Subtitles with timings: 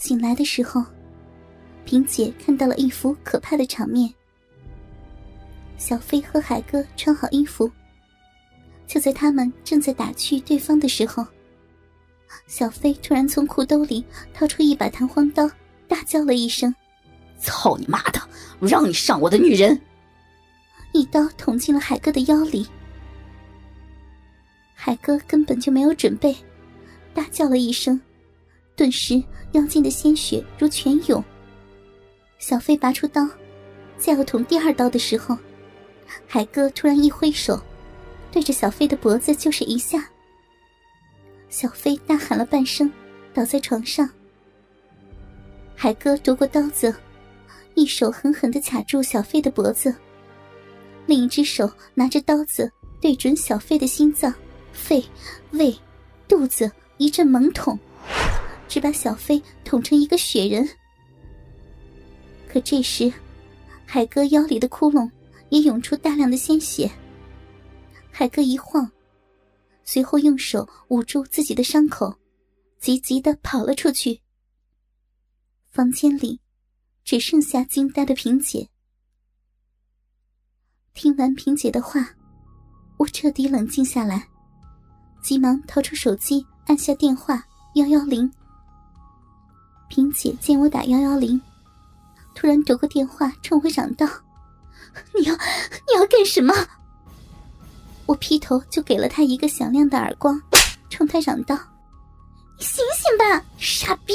[0.00, 0.82] 醒来的时候，
[1.84, 4.10] 萍姐看到了一幅可怕的场面。
[5.76, 7.70] 小飞和海哥穿好衣服，
[8.86, 11.24] 就在他们正在打趣对方的时候，
[12.46, 14.02] 小飞突然从裤兜里
[14.32, 15.48] 掏出一把弹簧刀，
[15.86, 16.74] 大叫了一声
[17.38, 18.18] ：“操你妈的！
[18.58, 19.78] 我让你上我的女人！”
[20.94, 22.66] 一刀捅进了海哥的腰里。
[24.74, 26.34] 海哥根本就没有准备，
[27.12, 28.00] 大叫了一声，
[28.76, 31.22] 顿时腰间的鲜血如泉涌。
[32.38, 33.28] 小飞拔出刀，
[33.98, 35.36] 在要捅第二刀的时候。
[36.26, 37.60] 海哥突然一挥手，
[38.32, 40.08] 对着小飞的脖子就是一下。
[41.48, 42.90] 小飞大喊了半声，
[43.32, 44.08] 倒在床上。
[45.76, 46.94] 海哥夺过刀子，
[47.74, 49.94] 一手狠狠的卡住小飞的脖子，
[51.06, 54.32] 另一只手拿着刀子对准小飞的心脏、
[54.72, 55.04] 肺、
[55.52, 55.76] 胃、
[56.26, 57.78] 肚子一阵猛捅，
[58.70, 60.66] 只把小飞捅成一个雪人。
[62.48, 63.12] 可这时，
[63.84, 65.10] 海哥腰里的窟窿。
[65.50, 66.88] 也涌出大量的鲜血。
[68.12, 68.88] 海哥一晃，
[69.82, 72.16] 随后用手捂住自己的伤口，
[72.78, 74.20] 急急的跑了出去。
[75.68, 76.40] 房间里
[77.04, 78.68] 只剩下惊呆的萍姐。
[80.94, 82.08] 听完萍姐的话，
[82.96, 84.28] 我彻底冷静下来，
[85.20, 87.44] 急忙掏出手机，按下电话
[87.74, 88.30] 幺幺零。
[89.90, 91.38] 萍姐见我打幺幺零，
[92.32, 94.06] 突然夺过电话，冲我嚷道。
[95.12, 96.54] 你要你要干什么？
[98.06, 100.40] 我劈头就给了他一个响亮的耳光，
[100.88, 101.58] 冲他嚷道
[102.56, 104.14] ：“你醒醒吧，傻逼！”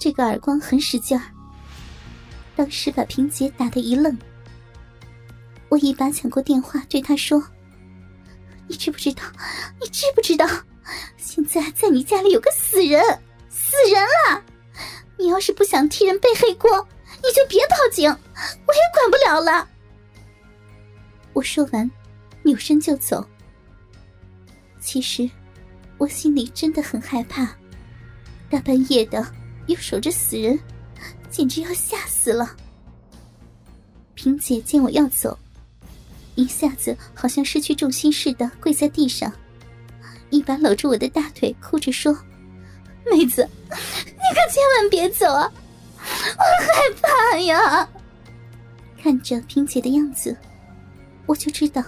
[0.00, 1.24] 这个耳光很使劲儿，
[2.56, 4.18] 当时把萍姐打得一愣。
[5.68, 7.40] 我一把抢过电话，对他说
[8.66, 9.22] ：“你知不知道？
[9.80, 10.44] 你知不知道？
[11.16, 13.00] 现在在你家里有个死人，
[13.54, 14.42] 死人了！
[15.16, 16.86] 你要是不想替人背黑锅。”
[17.22, 19.66] 你就别报警，我也管不了了。
[21.32, 21.90] 我说完，
[22.42, 23.26] 扭身就走。
[24.78, 25.30] 其实，
[25.96, 27.56] 我心里真的很害怕，
[28.50, 29.26] 大半夜的
[29.68, 30.58] 又守着死人，
[31.30, 32.54] 简直要吓死了。
[34.12, 35.38] 萍姐见我要走，
[36.34, 39.32] 一下子好像失去重心似的，跪在地上，
[40.28, 42.14] 一把搂住我的大腿，哭着说
[43.10, 45.50] ：“妹子，你可千万别走啊！”
[45.96, 47.88] 我害怕呀！
[49.02, 50.36] 看着萍姐的样子，
[51.26, 51.82] 我就知道，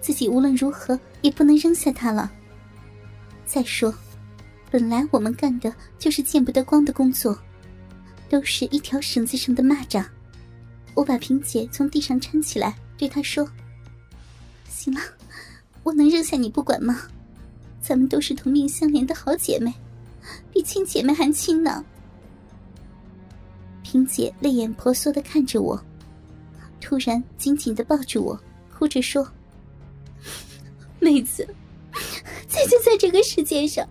[0.00, 2.30] 自己无论如何也不能扔下她了。
[3.46, 3.94] 再说，
[4.70, 7.38] 本来我们干的就是见不得光的工作，
[8.28, 10.04] 都是一条绳子上的蚂蚱。
[10.94, 13.48] 我把萍姐从地上搀起来，对她说
[14.68, 15.00] ：“行了，
[15.82, 17.02] 我能扔下你不管吗？
[17.80, 19.72] 咱们都是同命相连的好姐妹，
[20.52, 21.84] 比亲姐妹还亲呢。”
[23.82, 25.78] 萍姐泪眼婆娑的看着我，
[26.80, 28.40] 突然紧紧的抱住我，
[28.72, 29.28] 哭着说
[30.98, 31.46] ：“妹子，
[32.48, 33.86] 再就在这个世界上，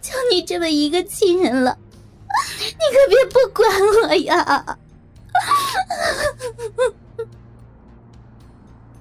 [0.00, 1.76] 就你这么一个亲人了，
[2.58, 3.68] 你可别不管
[4.04, 4.78] 我呀！”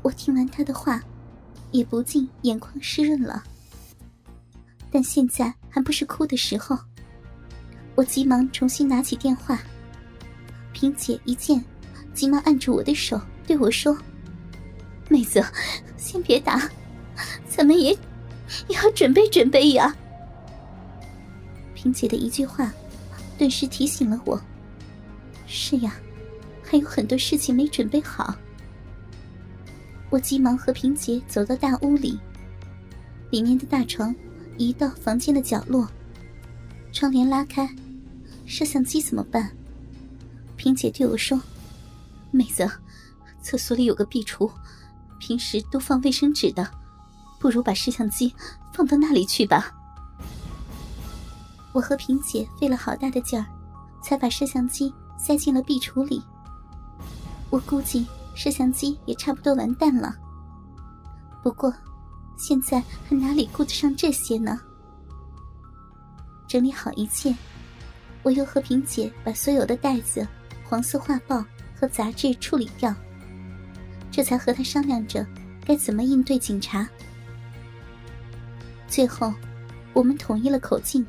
[0.01, 1.03] 我听完她的话，
[1.69, 3.43] 也不禁眼眶湿润了。
[4.89, 6.77] 但现在还不是哭的时候，
[7.95, 9.57] 我急忙重新拿起电话。
[10.73, 11.63] 萍姐一见，
[12.13, 13.97] 急忙按住我的手，对我说
[15.09, 15.43] ：“妹子，
[15.97, 16.69] 先别打，
[17.47, 17.91] 咱们也
[18.67, 19.95] 也要准备准备呀。”
[21.73, 22.71] 萍姐的一句话，
[23.37, 24.39] 顿时提醒了我
[25.47, 25.95] ：“是呀，
[26.63, 28.35] 还有很多事情没准备好。”
[30.11, 32.19] 我急忙和萍姐走到大屋里，
[33.29, 34.13] 里面的大床
[34.61, 35.88] 移到房间的角落，
[36.94, 37.67] 窗帘拉开，
[38.45, 39.51] 摄像机怎么办？
[40.55, 41.41] 萍姐对我说
[42.29, 42.69] ：“妹子，
[43.41, 44.51] 厕所里有个壁橱，
[45.19, 46.69] 平时都放卫生纸的，
[47.39, 48.35] 不如把摄像机
[48.72, 49.73] 放到那里去吧。”
[51.73, 53.46] 我和萍姐费了好大的劲儿，
[54.03, 56.22] 才把摄像机塞进了壁橱里。
[57.49, 58.05] 我估计
[58.35, 60.16] 摄像机也差不多完蛋了。
[61.41, 61.73] 不过，
[62.41, 64.59] 现在还哪里顾得上这些呢？
[66.47, 67.32] 整理好一切，
[68.23, 70.28] 我又和萍姐把所有的袋子。
[70.64, 71.46] 黄色画报
[71.76, 72.96] 和杂志处理掉，
[74.09, 75.23] 这才和他商量着
[75.64, 76.90] 该怎么应对警察。
[78.87, 79.32] 最后，
[79.94, 81.05] 我们统一了口径：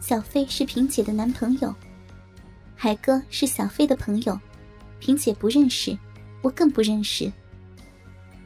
[0.00, 1.74] 小飞是萍姐的男朋友，
[2.76, 4.38] 海哥是小飞的朋友，
[5.00, 5.98] 萍姐不认识，
[6.42, 7.32] 我更不认识。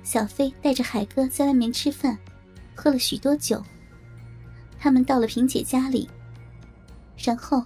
[0.07, 2.17] 小飞带着海哥在外面吃饭，
[2.77, 3.61] 喝了许多酒。
[4.79, 6.09] 他们到了萍姐家里，
[7.19, 7.61] 然后，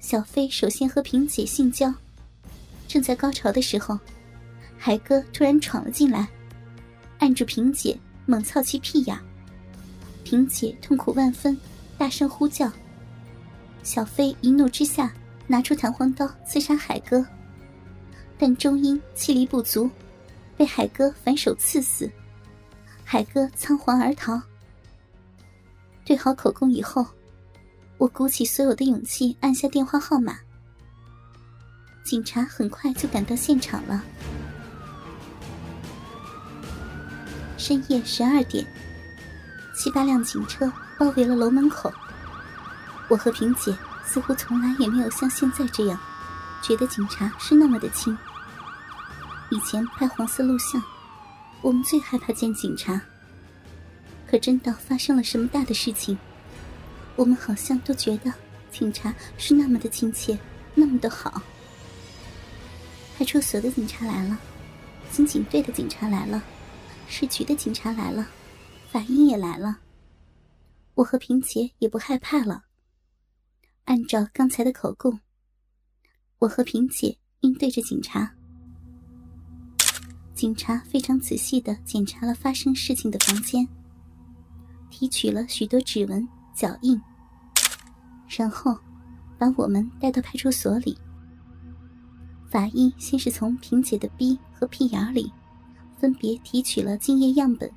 [0.00, 1.92] 小飞首先和萍姐性交，
[2.88, 3.98] 正在高潮的时候，
[4.78, 6.26] 海哥突然闯了进来，
[7.18, 9.14] 按住萍姐猛操其屁眼。
[10.24, 11.54] 萍姐痛苦万分，
[11.98, 12.72] 大声呼叫。
[13.82, 15.12] 小飞一怒之下，
[15.46, 17.22] 拿出弹簧刀刺杀海哥，
[18.38, 19.90] 但终因气力不足，
[20.56, 22.10] 被海哥反手刺死。
[23.04, 24.40] 海哥仓皇而逃。
[26.04, 27.06] 对好口供以后，
[27.98, 30.38] 我鼓起所有的勇气按下电话号码。
[32.04, 34.04] 警察很快就赶到现场了。
[37.56, 38.66] 深夜十二点，
[39.74, 41.90] 七八辆警车包围了楼门口。
[43.08, 43.74] 我和萍姐
[44.04, 45.98] 似乎从来也没有像现在这样，
[46.62, 48.16] 觉得警察是那么的亲。
[49.50, 50.82] 以前拍黄色录像，
[51.62, 53.00] 我们最害怕见警察。
[54.26, 56.18] 可真到发生了什么大的事情，
[57.14, 58.32] 我们好像都觉得
[58.70, 60.36] 警察是那么的亲切，
[60.74, 61.42] 那么的好。
[63.16, 64.36] 派出所的警察来了，
[65.12, 66.42] 刑警队的警察来了，
[67.06, 68.26] 市局的警察来了，
[68.90, 69.78] 法医也来了。
[70.94, 72.64] 我和平姐也不害怕了。
[73.84, 75.20] 按照刚才的口供，
[76.38, 78.34] 我和平姐应对着警察。
[80.44, 83.66] 警察非常仔细的检查了发生事情的房间，
[84.90, 87.00] 提取了许多指纹、脚印，
[88.28, 88.78] 然后
[89.38, 90.98] 把我们带到派出所里。
[92.46, 95.32] 法医先是从萍姐的逼和屁眼里
[95.96, 97.72] 分别提取了精液样本，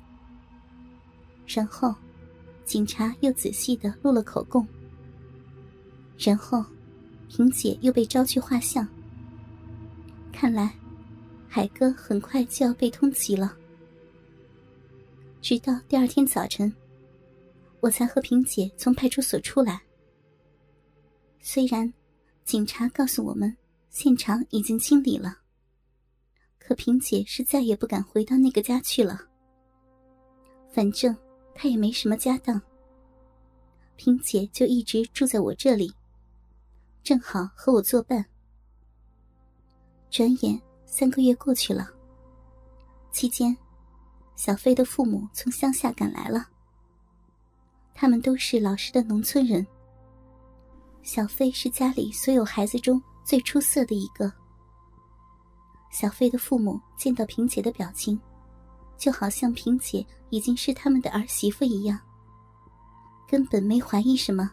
[1.46, 1.94] 然后
[2.66, 4.68] 警察又仔细的录了口供。
[6.18, 6.62] 然后，
[7.30, 8.86] 萍姐又被招去画像。
[10.30, 10.74] 看来，
[11.48, 13.56] 海哥很快就要被通缉了。
[15.40, 16.72] 直到第二天早晨，
[17.80, 19.80] 我才和萍姐从派出所出来。
[21.40, 21.90] 虽然
[22.44, 23.56] 警察告诉我们
[23.88, 25.38] 现场已经清理了，
[26.58, 29.18] 可萍姐是再也不敢回到那个家去了。
[30.70, 31.16] 反正
[31.54, 32.60] 她也没什么家当，
[33.96, 35.90] 萍姐就一直住在我这里。
[37.02, 38.24] 正好和我作伴。
[40.10, 41.86] 转眼三个月过去了，
[43.12, 43.54] 期间，
[44.34, 46.48] 小飞的父母从乡下赶来了。
[47.94, 49.64] 他们都是老实的农村人。
[51.02, 54.32] 小飞是家里所有孩子中最出色的一个。
[55.90, 58.18] 小飞的父母见到萍姐的表情，
[58.96, 62.00] 就好像萍姐已经是他们的儿媳妇一样，
[63.28, 64.50] 根本没怀疑什么。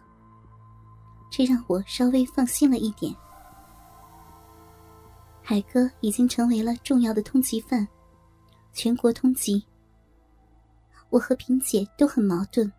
[1.31, 3.15] 这让我稍微放心了一点。
[5.47, 7.87] 海哥已经成为了重要的通缉犯，
[8.73, 9.63] 全国通缉。
[11.11, 12.73] 我和萍姐都很矛盾，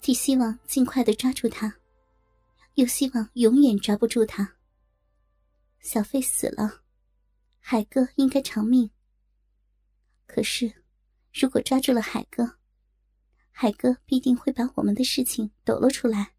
[0.00, 1.74] 既希望尽快的抓住他，
[2.74, 4.48] 又希望永远抓不住他。
[5.80, 6.82] 小飞死了，
[7.58, 8.88] 海哥应该偿命。
[10.26, 10.72] 可是，
[11.32, 12.58] 如果抓住了海哥，
[13.50, 16.34] 海哥必定会把我们的事情抖露出来。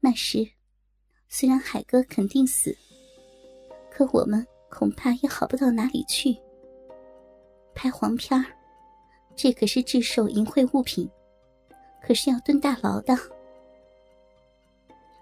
[0.00, 0.46] 那时，
[1.26, 2.76] 虽然海哥肯定死，
[3.96, 6.36] 可我们恐怕也好不到哪里去。
[7.74, 8.44] 拍黄片儿，
[9.34, 11.08] 这可是制售淫秽物品，
[12.02, 13.16] 可是要蹲大牢的。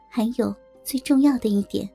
[0.08, 0.52] 还有
[0.82, 1.88] 最重要的一点，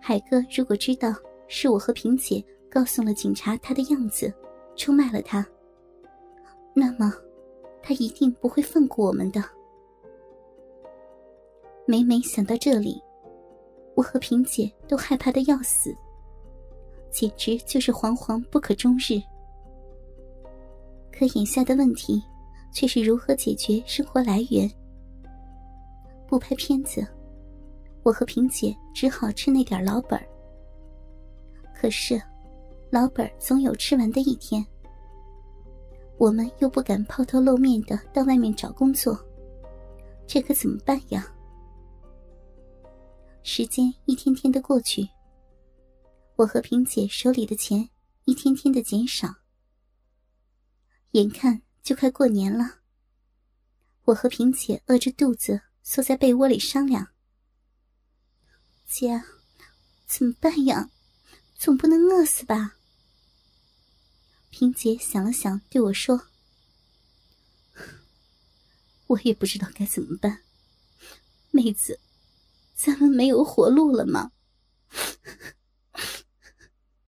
[0.00, 1.12] 海哥如果知道
[1.48, 4.32] 是我和萍姐告诉了警察他的样子，
[4.76, 5.44] 出卖了他，
[6.74, 7.12] 那么
[7.82, 9.42] 他一定不会放过我们的。
[11.86, 13.02] 每每想到这里，
[14.00, 15.94] 我和萍姐都害怕的要死，
[17.10, 19.20] 简直就是惶惶不可终日。
[21.12, 22.22] 可眼下的问题，
[22.72, 24.66] 却是如何解决生活来源。
[26.26, 27.06] 不拍片子，
[28.02, 30.18] 我和萍姐只好吃那点老本。
[31.74, 32.18] 可是，
[32.88, 34.64] 老本总有吃完的一天，
[36.16, 39.14] 我们又不敢抛头露面的到外面找工作，
[40.26, 41.30] 这可怎么办呀？
[43.42, 45.08] 时间一天天的过去，
[46.36, 47.88] 我和萍姐手里的钱
[48.24, 49.34] 一天天的减少。
[51.12, 52.80] 眼看就快过年了，
[54.04, 57.08] 我和萍姐饿着肚子缩在被窝里商量
[58.86, 59.22] ：“姐，
[60.06, 60.90] 怎么办呀？
[61.56, 62.76] 总不能饿死吧？”
[64.50, 66.28] 萍姐想了想，对我说
[69.08, 70.42] ：“我也不知道该怎么办，
[71.50, 71.98] 妹子。”
[72.82, 74.30] 咱们没有活路了吗？